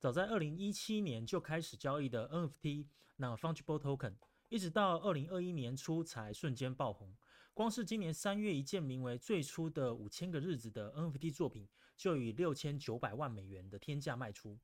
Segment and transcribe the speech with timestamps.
[0.00, 2.86] 早在二零一七年就开始交易的 NFT，
[3.16, 4.14] 那 Fungible Token，
[4.48, 7.14] 一直到二零二一年初才瞬间爆红。
[7.52, 11.68] 光是今年三月一件名为《最初的五千个日子》的 NFT 作品，
[11.98, 14.58] 就以六千九百万美元的天价卖出。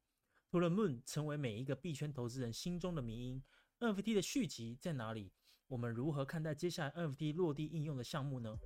[0.50, 3.42] 除了 Moon 成为每一个币圈投资人心中的迷因
[3.80, 5.30] ，NFT 的续集在哪里？
[5.68, 8.56] 我们如何看待接下来 NFT 落地应用的项目呢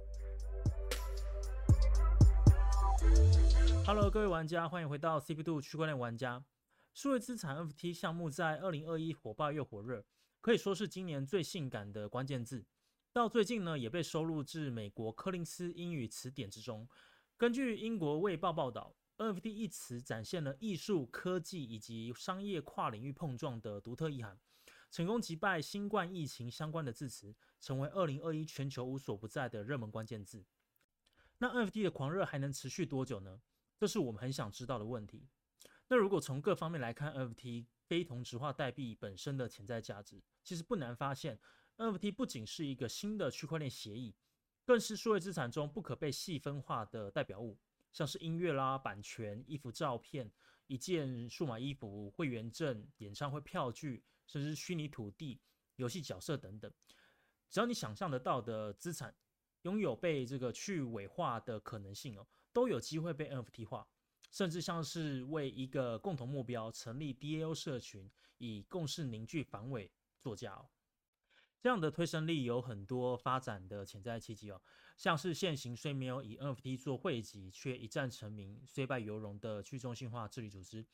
[3.85, 6.45] ？Hello，各位玩家，欢迎回到 CP 度区块链玩家。
[6.93, 10.05] 数位资产 NFT 项目在二零二一火爆又火热，
[10.41, 12.67] 可以说是今年最性感的关键字。
[13.13, 16.89] 到最近呢，也被收录至美国柯林斯英语词典之中。
[17.37, 24.39] 根据英国卫报报道，NFT 一词展现了艺术、科技以及商业跨领域碰撞的独特意涵，
[24.91, 30.45] 成功击败新冠疫情相关的字词，成为二零二一全球无所不在的热门关键字。
[31.39, 33.41] 那 NFT 的狂热还能持续多久呢？
[33.79, 35.27] 这是我们很想知道的问题。
[35.93, 41.37] 那如果从各方面来看，NFT 非同质化代币本身的潜在价值，其实不难发现。
[41.79, 44.15] NFT 不仅是一个新的区块链协议，
[44.65, 47.59] 更是数位资产中不可被细分化的代表物，
[47.93, 50.31] 像是音乐啦、版权、衣服照片、
[50.69, 55.41] 一件数码衣服、会员证、演唱会票据，甚至虚拟土地、
[55.75, 56.73] 游戏角色等等，
[57.51, 59.13] 只要你想象得到的资产，
[59.63, 63.89] 拥有被这个去伪化的可能性哦，都有机会被 NFT 化，
[64.31, 70.69] 甚至像是为一个共同目标成立 DAO 社群，以共识凝聚防伪作价哦。
[71.61, 74.63] 这样的推升力有很多发展的潜在契机哦，
[74.97, 80.87] 像是现行虽没有以 NFT 做汇集，却一战成名、虽败犹荣的去中心化治理组织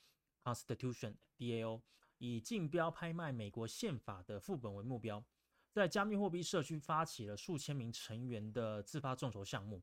[0.43, 1.83] Constitution DAO，
[2.19, 5.25] 以竞标拍卖美国宪法的副本为目标，
[5.71, 9.81] 在加密货币社区发起了数千名成员的自发众筹项目，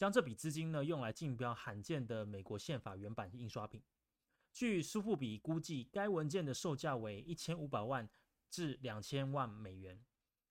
[0.00, 3.82] 将这笔资金呢用来竞标罕见的美国宪法原版印刷品。
[4.50, 8.08] 据苏富比估计，该文件的售价为一千五百万
[8.48, 10.02] 至两千万美元。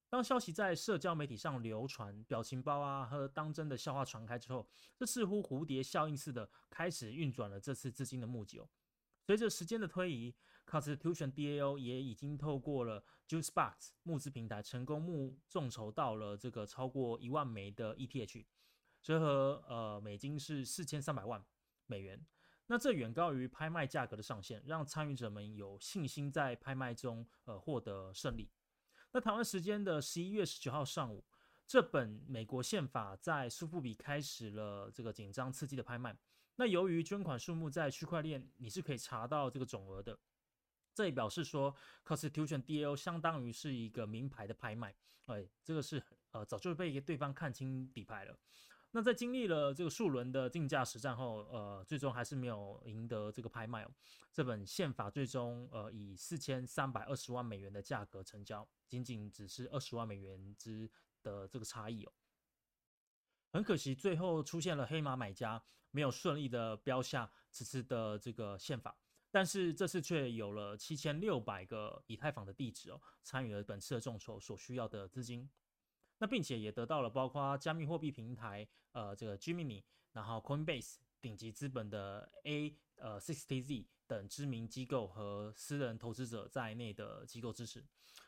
[0.08, 8.61] 当消息在社交媒体上流传，表情包啊和当真的笑话传开之后，这似乎蝴蝶效应似的开始运转了这次资金的募集。
[9.26, 10.32] 随着时间的推移
[10.67, 18.45] ，Constitution DAO 也已经透过了 Juicebox 募资平台，成功募众筹到了这个超过一万枚的 ETH，
[19.02, 21.43] 折合呃美金是四千三百万
[21.86, 22.26] 美元。
[22.67, 28.52] 那这远高于拍卖价格的上限，让参与者们有信心在拍卖中呃获得胜利。
[29.11, 31.26] 那台湾时间的十一月十九号上午，
[31.65, 36.15] 这本美国宪法在苏富比开始了这个紧张刺激的拍卖。
[36.58, 40.20] 那由于捐款数目在区块链你是可以查到这个总额的，
[40.93, 41.73] 这也表示说
[42.05, 44.93] Constitution DAO 相当于是一个名牌的拍卖。
[45.26, 48.38] 哎，这个是呃早就被对方看清底牌了。
[48.92, 53.92] 那在经历了这个数轮的竞价实战后，呃，最终还是没有赢得这个拍卖哦。
[54.32, 58.67] 这本宪法最终呃以四千三百二十万美元的价格成交。
[58.88, 60.89] 仅仅只是二十万美元之
[61.22, 62.11] 的这个差异哦，
[63.52, 65.61] 很可惜，最后出现了黑马买家，
[65.92, 68.98] 没有顺利的标下此次的这个宪法，
[69.30, 75.48] 但是这次却有了七千六百个以太坊的地址哦，参与了本次的众筹所需要的资金，
[76.20, 79.82] 那并且也得到了包括加密货币平台呃这个 Gemini，
[80.12, 87.84] 然后 Coinbase 顶级资本的 A 呃 Sixty Z 等知名机构和私人投资者在内的机构支持。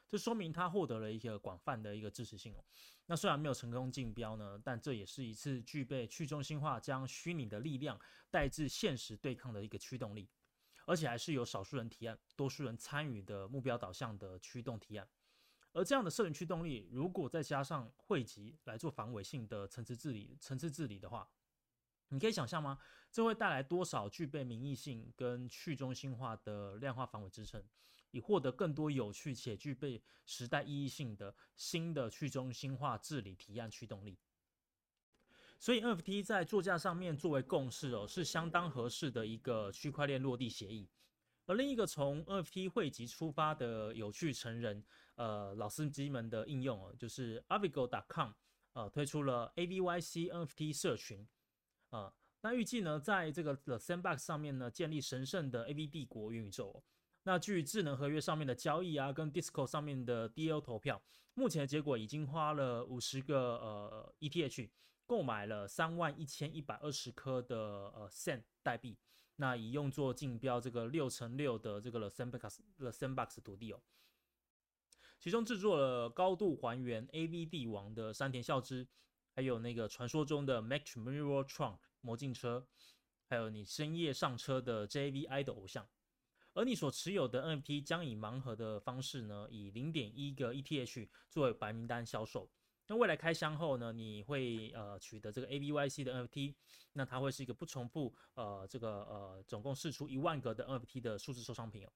[0.07, 2.63] 这说明他获得了一个广泛的一个支持性哦。
[3.06, 7.97] 那虽然没有成功竞标呢，但这也是一次具备去中心化将虚拟的力量
[8.29, 10.29] 带至现实对抗的一个驱动力，
[10.85, 15.08] 而且还是由少数人提案、多数人参与的目标导向的驱动提案。
[15.73, 21.29] 而这样的社群驱动力，如果再加上汇集来做防伪性的层次治理、层次治理的话，
[22.09, 22.77] 你可以想象吗？
[23.09, 27.63] 这会带来多少具备民意性跟去中心化的量化防伪支撑？
[28.11, 34.17] 以获得更多有趣且具备时代意义性的新的去中心化治理提案驱动力。
[35.57, 40.89] 所以 NFT 在座驾上面作为共识哦，是相当合适的一个区块链落地协议。
[41.46, 44.84] 而另一个从 NFT 汇集出发的有趣成人，
[45.16, 48.32] 呃，老司机们的应用哦，就是 Avigo.com，
[48.73, 51.28] 呃，推出了 AVYC NFT 社群，
[51.90, 56.84] 啊，那预计呢，在这个 The Sandbox 上面呢，建立神圣的 AV 帝国元宇宙。
[57.23, 60.99] 那据智能合约上面的交易啊，跟 Disco 上面的 DO 投票，
[61.35, 64.70] 目前的结果已经花了五十个呃 ETH
[65.05, 68.97] 购买了三万一千一百二十颗的呃 Sand 代币，
[69.37, 73.81] 那以用作竞标这个六乘六的这个 Sandbox Sandbox 土地哦，
[75.19, 78.87] 其中制作了高度还原 AV 帝王的山田孝之，
[79.33, 82.67] 还有那个传说中的 Max Mirror Trunk 魔镜车，
[83.28, 85.87] 还有你深夜上车的 JV I 的偶像。
[86.53, 92.51] 而你所持有的 NFT 将以盲盒的方式呢，以零点一个 ETH 作为白名单销售。
[92.91, 96.53] 那未来开箱后呢，你会呃取得这个 ABYC 的 NFT，
[96.91, 101.93] 那它会是一个不重复呃这个呃总共试出一万个的 NFT 的数字收藏品哦。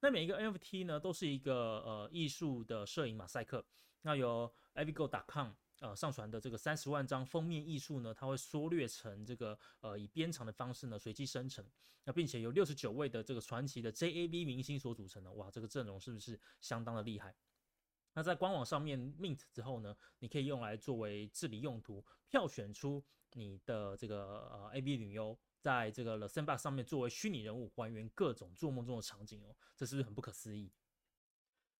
[0.00, 3.64] 那每一个 NFT 呢，都是一个呃艺术的摄影马赛克。
[4.02, 11.64] 那由 Avigo.com 呃上传的这个三十万张封面艺术呢，它会缩略成这个呃以编长的方式呢随机生成。
[12.04, 17.34] 那并且由六十九位的这个传奇的 JAB 明星所组成的，哇，这个阵容是不是相当的厉害？
[18.14, 30.70] 那在官网上面 mint 之后呢，你可以用来作为治理用途，票选出你的这个呃 A B 女优，在这个 The Sandbox 上面作为虚拟人物，还原各种做梦中的场景哦，这是不是很不可思议？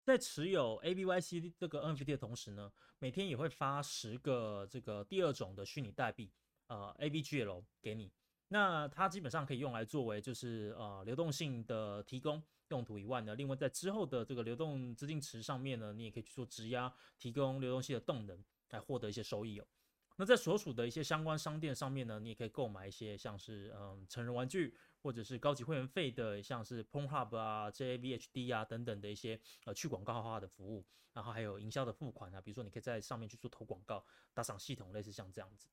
[0.03, 6.31] 在持有 A B Y C 这个 NFT 的同时呢，每天也会发十个这个第二种的虚拟代币，
[6.67, 8.11] 呃 A B G L 给你。
[8.55, 12.41] 那它基本上可以用来作为就是呃流动性的提供。
[12.69, 19.67] 用途以外呢，另外在之后的这个流动资金池上面呢，你也可以去做质押，提供流动性的动能来获得一些收益哦。
[20.15, 24.73] 那在所属的一些相关商店上面呢，你也可以购买一些像是嗯成人玩具
[25.03, 34.03] 或者是高级会员费的，像是 Pornhub 啊、JAVHD 啊等等的一些呃去广告化的服务，然后还有营销的付款啊，比如说你可以在上面去做投广告、
[34.33, 35.67] 打赏系统，类似像这样子。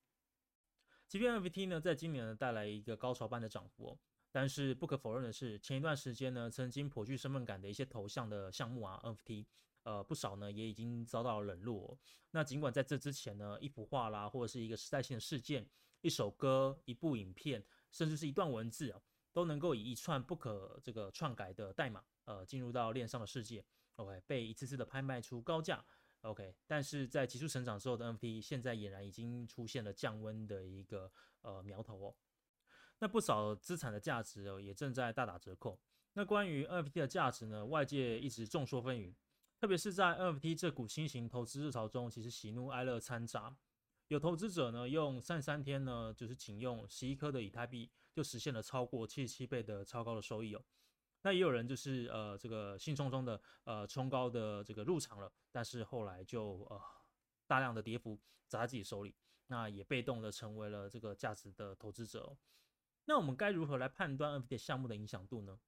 [1.12, 3.99] 即便 NFT 呢，在今年呢带来一个高潮般的涨幅哦。
[4.31, 9.44] 但是不可否认的是，前一段时间呢，曾经颇具身份感的一些头像的项目啊，NFT，
[9.82, 11.99] 呃，不少呢也已经遭到冷落。
[12.31, 15.69] 那尽管在这之前呢，一幅画啦，或者是一个时代性的事件、
[16.00, 18.99] 一首歌、一部影片，甚至是一段文字啊，
[19.35, 23.62] 都能够以一串不可这个篡改的代码，呃，进入到链上的世界
[23.97, 25.85] ，OK，被一次次的拍卖出高价
[26.23, 26.55] ，OK。
[26.67, 32.15] 但是在急速成长之后的 NFT，现在俨然已经出现了降温的一个呃苗头哦。
[32.99, 35.79] 那不少资产的价值哦，也正在大打折扣。
[36.15, 39.15] 那关于 NFT 的价值呢，外界一直众说纷纭，
[39.59, 43.57] 特别是在 NFT 这股新型投资热潮中，其实喜怒哀乐掺杂。
[44.09, 50.63] 有投资者呢，用三十三天呢，就是仅用十一颗的以太币，就实现了超过七十七倍的超高的收益哦。
[51.23, 56.81] 那也有人就是呃，这个兴冲冲的呃冲高的这个入场了，但是后来就呃
[57.47, 59.15] 大量的跌幅砸在自己手里，
[59.47, 62.37] 那也被动的成为了这个价值的投资者。
[63.05, 65.59] 那我们该如何来判断 NFT 项目的影响度呢？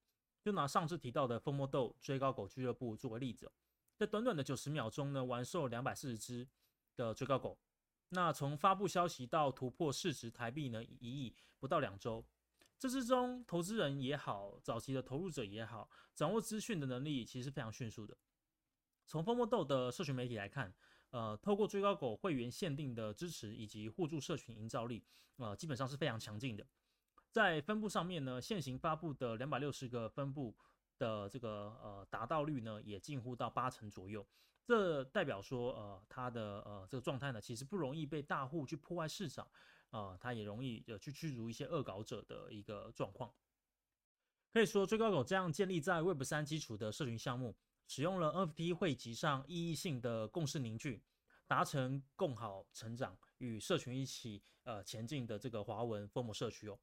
[0.41, 3.51] 就拿上次提到的疯魔豆追高狗俱乐部作为例子，
[3.95, 6.47] 在短短的九十秒钟呢，完售两百四十只
[6.95, 7.57] 的追高狗。
[8.09, 12.23] 那从发布消息到突破市值台币呢一亿，不到两周。
[12.85, 18.15] 这之中，投资人也好，早期的投入者也好，掌握资讯的能力其实非常迅速的。
[19.07, 20.71] 从疯魔豆的社群媒体来看，
[21.09, 25.03] 呃，透过追高狗会员限定的支持以及互助社群营造力，
[25.37, 26.63] 呃，基本上是非常强劲的。
[27.31, 30.55] 在分布上面呢，现行发布的两百六十个分布
[30.99, 34.23] 的这个呃达到率呢，也近乎到八成左右。
[34.63, 39.47] 这代表说，呃，它的呃这个状态呢，其实不容易被大户去破坏市场，
[39.95, 43.33] 啊，它也容易呃去驱逐一些恶搞者的一个状况。
[44.51, 47.55] 可以说，追高狗这样建立在 Web 三基础的社群项目，
[47.87, 51.01] 使用了 NFT 汇集上意义性的共识凝聚，
[51.47, 56.77] 达成共好成长与社群一起呃前进的这个华文 Form 社区哦。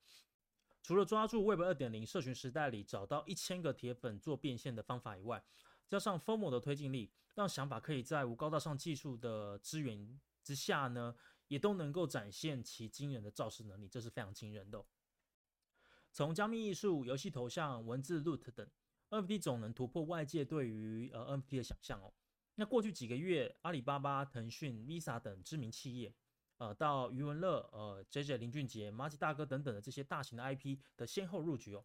[0.82, 5.45] 除了抓住 Web 二点零社群时代里找到一千个铁粉做变现的方法以外，
[5.87, 11.14] 加上 FOMO 的推进力，让想法可以在无高大上技术的资源之下呢，
[11.52, 14.82] 也都能够展现其惊人的造势能力，这是非常惊人的。
[16.11, 18.66] 从加密艺术、游戏头像、文字 Loot 等
[19.11, 22.11] NFT 总能突破外界对于呃 NFT 的想象哦。
[22.54, 26.14] 那过去几个月，阿里巴巴、腾讯、Visa 等知名企业。
[26.56, 31.85] 呃，到余文乐、呃，J J 林俊杰、马吉大哥等等的这些大型的 IP 的先后入局哦，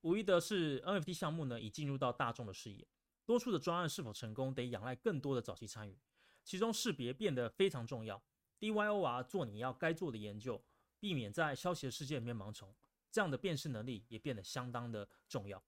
[0.00, 2.88] 无疑的是 NFT 项目呢已进入到大众的视野，
[3.26, 5.98] 多数的专案是否成功得仰赖更多的早期参与，
[6.42, 8.22] 其中识别变得非常重要。
[8.60, 10.62] DYOR 做你要该做的研究，
[10.98, 12.74] 避免在消息的世界里面盲从，
[13.10, 15.62] 这样的辨识能力也变得相当的重要。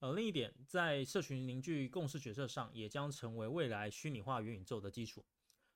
[0.00, 5.24] 呃，另一点，在社群凝聚共识决策上，也将成为未来虚拟化元宇宙的基础。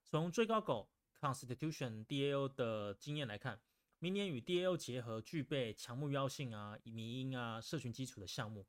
[0.05, 3.61] 从最高狗 Constitution DAO 的经验来看，
[3.99, 8.67] 明年与 DAO 结合、具备强目标性啊、迷因啊、社群基础的项目，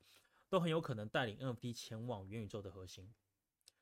[0.48, 3.12] 都很有可能带领 NFT 前往元宇宙的核心。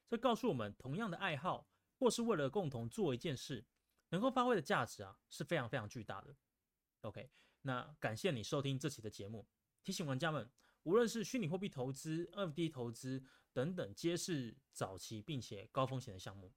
[0.08, 1.68] 这告诉我们，同样的爱好
[2.00, 3.62] 或是为了共同做一件事，
[4.08, 6.34] 能够发挥的价值啊，是非常非常巨大的。
[7.02, 7.30] OK，
[7.60, 9.46] 那感谢你收听这期的节目。
[9.84, 10.50] 提醒玩家们，
[10.84, 16.54] 无论是虚拟货币投资、NFT 投资等等，皆是早期并且高风险的项目。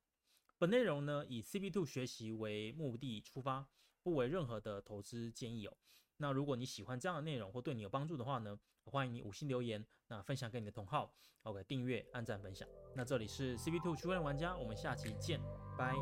[0.57, 3.67] 本内容呢，以 CP Two 学习为目的出发，
[4.01, 5.77] 不为任何的投资建议哦。
[6.23, 11.13] 那如果你喜欢这样的内容或对你有帮助的话呢欢迎你五星留言那分享给你的同好。
[11.41, 12.65] Ok 订阅按赞分享。
[12.95, 15.37] 那这里是 cb two 区块链玩家我们下期见
[15.77, 15.93] 拜。